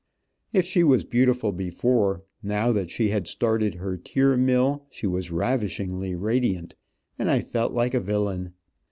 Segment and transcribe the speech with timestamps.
[0.51, 5.29] If she was beautiful before, now that she had started her tear mill, she was
[5.29, 6.75] ravishingly radiant,
[7.19, 8.53] and I felt like a villain.